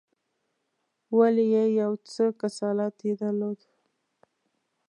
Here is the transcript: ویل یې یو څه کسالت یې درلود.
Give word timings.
ویل 1.15 1.37
یې 1.53 1.63
یو 1.81 1.91
څه 2.11 2.25
کسالت 2.41 2.95
یې 3.07 3.13
درلود. 3.21 3.59